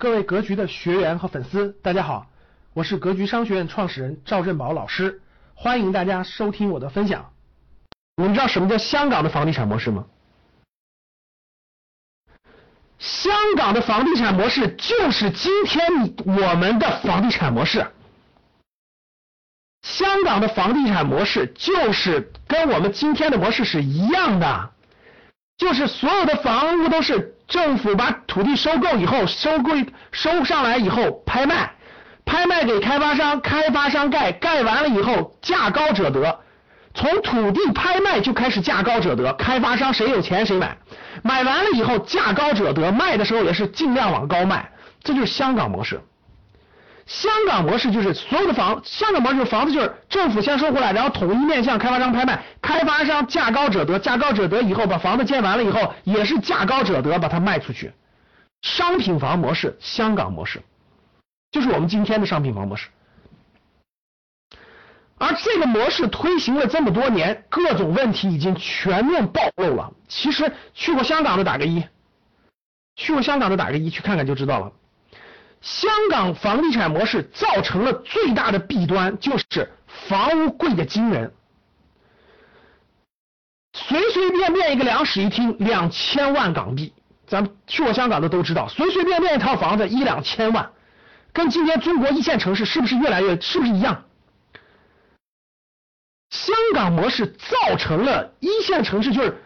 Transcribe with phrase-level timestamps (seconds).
[0.00, 2.28] 各位格局的学员和粉丝，大家好，
[2.72, 5.20] 我是格局商学院创始人赵振宝老师，
[5.56, 7.32] 欢迎大家收听我的分享。
[8.14, 10.06] 你们知道什么叫香港的房地产模式吗？
[13.00, 17.84] 香港的房地产模式就是今天我们的房地产模式。
[19.82, 24.70] 香港的房地产模式就是跟我们今天的模式是一样的，
[25.58, 27.34] 就是所有的房屋都是。
[27.48, 31.70] 政府把土地收购以后，收归收上来以后拍卖，
[32.26, 36.40] 拍卖给开发商，开发商盖，盖完了以后价高者得。
[36.92, 40.76] 从土地拍卖就开始价高者得，开发商谁有钱谁买，
[41.22, 44.70] 买完了以后价高者得，卖的时候也是尽量往高卖，
[45.02, 45.98] 这就是香港模式。
[47.06, 57.90] 香港模式就是所有的房，香港模式房子就是政府先收回来，然后统一面向开发商拍卖，开发商价高者得，价高者得以后把房子建完了以后也是价高者得把它卖出去。
[58.60, 60.60] 商品房模式，香港模式，
[61.50, 62.88] 就是我们今天的商品房模式。
[65.16, 69.90] 而这个模式推行了这么多年，各种问题已经全面暴露了。
[70.06, 71.82] 其实去过香港的打个一，
[72.96, 74.70] 去过香港的打个一，去看看就知道了。
[75.62, 81.32] 香港房地产模式造成了最大的弊端，就是房屋贵的惊人，
[83.86, 86.92] 随随便便一个两室一厅两千万港币，
[87.26, 90.70] 咱们去过香港的都知道，随随便便一套房子一两千万，
[91.32, 94.04] 跟今天中国一线城市是不是越来越是不是一样？
[96.30, 99.42] 香港模式造成了一线城市就是。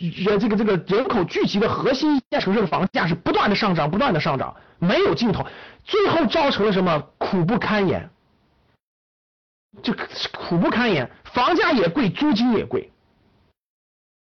[0.00, 5.44] 人这个这个人口聚集的核心一线城市的房价是不断的上涨，不断的上涨，没有尽头，
[5.84, 8.08] 最后造成了什么苦不堪言？
[9.82, 9.92] 这
[10.32, 12.92] 苦不堪言，房价也贵，租金也贵，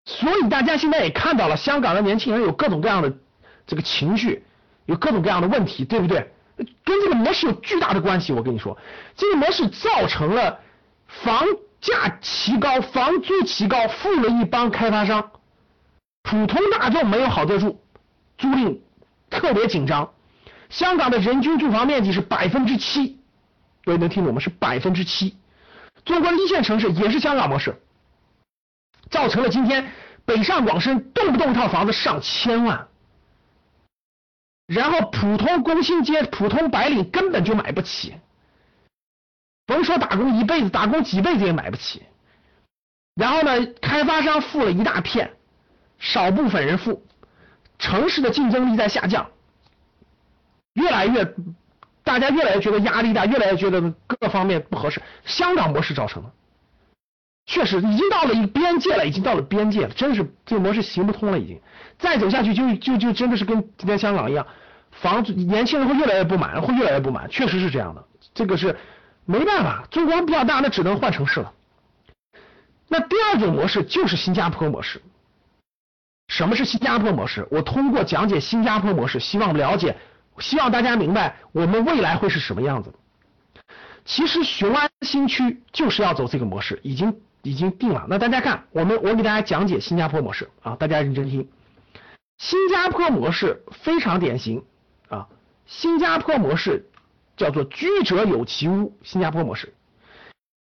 [0.09, 3.13] 所以大家现在也看到了，香港的年轻人有各种各样的
[3.67, 4.43] 这个情绪，
[4.88, 6.31] 有各种各样的问题，对不对？
[6.83, 8.33] 跟这个模式有巨大的关系。
[8.33, 8.75] 我跟你说，
[9.15, 10.59] 这个模式造成了
[11.05, 11.45] 房
[11.80, 15.31] 价奇高，房租奇高，富了一帮开发商。
[16.23, 17.80] 普通大众没有好得住，
[18.37, 18.80] 租赁
[19.30, 20.09] 特别紧张。
[20.69, 23.19] 香港的人均住房面积是百分之七，
[23.86, 24.39] 各位能听懂吗？
[24.39, 25.37] 是百分之七。
[26.03, 27.80] 中国一线城市也是香港模式，
[29.09, 29.92] 造成了今天
[30.25, 32.87] 北上广深动不动一套房子上千万，
[34.67, 38.15] 然后普通工薪阶、普通白领根本就买不起，
[39.65, 42.03] 甭说打工一辈子，打工几辈子也买不起。
[43.15, 45.33] 然后呢，开发商富了一大片。
[46.02, 47.05] 少部分人富，
[47.77, 49.30] 城市的竞争力在下降，
[50.75, 51.36] 越来越，
[52.05, 55.02] 大家越来越觉得压力大，越来越觉得各方面不合适。
[55.25, 56.31] 香港模式造成的，
[57.52, 61.60] 确实已经到了一个边界了，已经到了边界了，真是这个模式行不通了，已经
[61.98, 64.45] 再走下去就就就真的是跟今天香港一样，
[64.92, 68.05] 房子年轻人会越来越不满，会越来越不满，确实是这样的，
[68.36, 68.77] 这个是
[69.26, 71.52] 没办法，中国比较大，那只能换城市了。
[72.87, 75.02] 那第二种模式就是新加坡模式。
[76.27, 77.48] 什么是新加坡模式？
[77.49, 79.98] 我通过讲解新加坡模式，希望了解，
[80.37, 82.93] 希望大家明白我们未来会是什么样子。
[84.05, 88.05] 其实雄安新区就是要走这个模式，已经已经定了。
[88.10, 91.48] 那大家看，我们我给大家讲解新加坡模式啊，大家认真听。
[92.38, 94.64] 新加坡模式非常典型
[95.10, 95.27] 啊，
[95.66, 96.89] 新加坡模式
[97.36, 98.98] 叫做居者有其屋。
[99.04, 99.73] 新加坡模式，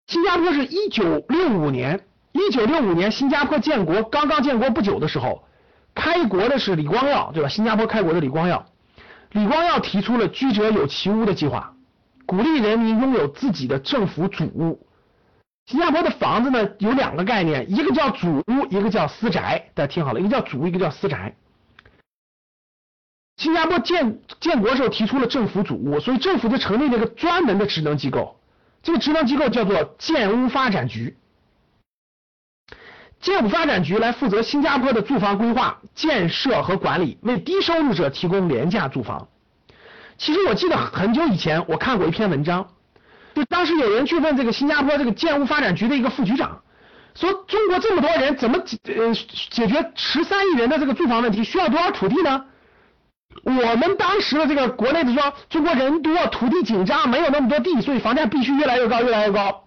[0.07, 5.43] 新加坡是一九六五年，一九六五年新加坡建国刚刚建国不久的时候。
[5.95, 7.49] 开国的是李光耀，对吧？
[7.49, 8.65] 新加坡开国的李光耀，
[9.33, 11.75] 李光耀提出了居者有其屋的计划，
[12.25, 14.87] 鼓励人民拥有自己的政府主屋。
[15.65, 19.69] 新加坡的房子呢有两个概念，一个叫主屋，一个叫私宅。
[19.73, 21.35] 大家听好了，一个叫主屋，一个叫私宅。
[23.37, 28.39] 新加坡建建国时候提出了政府主屋，所以政府就成立了一个专门的职能机构，
[28.83, 31.17] 这个职能机构叫做建屋发展局。
[33.21, 39.29] 建屋发展局来负责新加坡的住房规划、建设和管理，为低收入者提供廉价住房。
[40.17, 42.67] 其实我记得很久以前我看过一篇文章，
[43.33, 46.61] 就当时有人去问这个新加坡这个建屋发展局的一个副局长，
[47.15, 49.13] 说中国这么多人，怎么解呃
[49.49, 51.43] 解决十三亿人的这个住房问题？
[51.43, 52.45] 需要多少土地呢？
[53.43, 59.63] 我们当时的这个国内的说，中国人多，土地紧张，没有那么多地，所以房价必须越来越高，越来越高。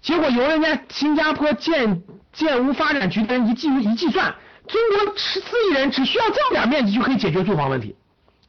[0.00, 2.02] 结果由人家新加坡建
[2.32, 4.32] 建屋发展局的人一计一计算，
[4.68, 7.96] 中国十四亿人只需要这么点面积就可以解决住房问题。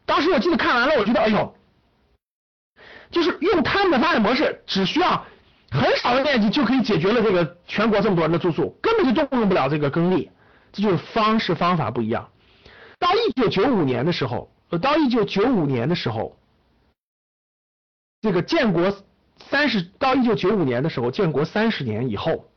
[0.06, 1.56] 当时我记得看完了，我觉得哎呦，
[3.10, 5.26] 就是用他们的发展模式，只需要
[5.72, 10.30] 很少的面积就可以解决了这个全国这么多人的住宿，根本就动用不了这个耕地。
[10.74, 12.30] 这就是方式方法不一样。
[13.00, 16.38] 到一九九五年的时候，呃，到一九九五年的时候，
[18.22, 18.94] 这个建国
[19.50, 22.50] 三十到一九九五年的时候，建国三十年以后，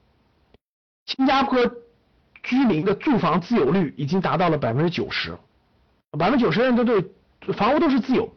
[1.06, 1.58] 新加坡
[2.43, 5.37] 居民的住房自有率已经达到了百分之九十，
[6.19, 7.05] 百分之九十人都对
[7.53, 8.35] 房屋都是自有。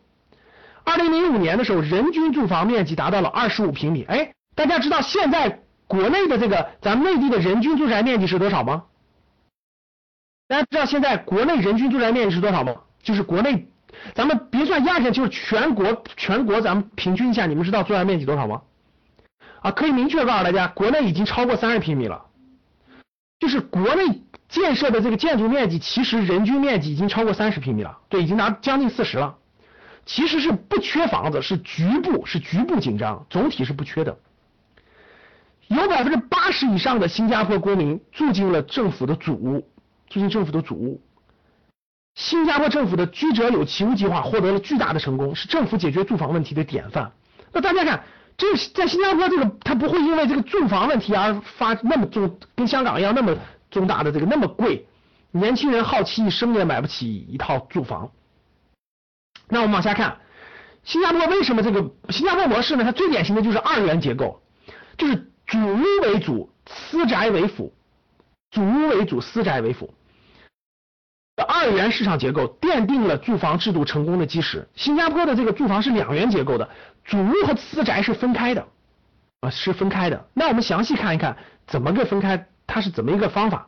[0.84, 4.04] 二零零五年的时候，人均住房面积达到了二十五平米。
[4.04, 8.84] 哎，大家知道现在国内的这个咱们内地的人均住宅面积是多少吗？
[10.48, 12.76] 大家知道现在国内人均住宅面积是多少吗？
[13.02, 13.68] 就是国内，
[14.14, 18.62] 咱们别算亚县，就是全国全国咱们平均一下，你们知道住宅面积多少吗？
[19.62, 22.26] 啊，可以明确告诉大家，国内已经超过三十平米了。
[23.40, 29.36] 就是国内建设的这个建筑面积，其实人均面积已经超过三十平米了，对，已经达将近四十了。
[30.06, 34.18] 其实是不缺房子，是局部是局部紧张，总体是不缺的。
[35.68, 39.60] 有百分之八十以上的新加坡公民住进了政府的祖屋，
[40.10, 41.02] 住进政府的祖屋。
[42.16, 47.12] 新加坡政府的居者有其屋计划获得了巨大的成功，是政府解决住房问题的典范。
[47.52, 48.04] 那大家看，
[48.38, 53.36] 这在新加坡这个，它不会因为这个住房问题而发那么重，跟香港一样那么
[53.72, 54.86] 重大的这个那么贵，
[55.32, 58.12] 年轻人好奇一生也买不起一套住房。
[59.48, 60.18] 那我们往下看，
[60.84, 62.84] 新加坡为什么这个新加坡模式呢？
[62.84, 64.42] 它最典型的就是二元结构，
[64.98, 67.74] 就是主屋为主，私宅为辅，
[68.52, 69.94] 主屋为主，私宅为辅。
[71.48, 74.68] 二元市场结构奠定了住房制度成功的基石。
[74.76, 76.70] 新加坡的这个住房是两元结构的，
[77.04, 78.68] 主屋和私宅是分开的，
[79.42, 80.28] 啊是分开的。
[80.34, 81.38] 那我们详细看一看
[81.68, 83.68] 怎么个分开，它是怎么一个方法。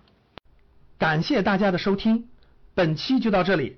[0.98, 2.30] 感谢大家的收听，
[2.74, 3.78] 本期就到这里。